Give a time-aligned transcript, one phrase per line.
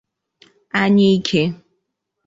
[0.79, 1.43] anyike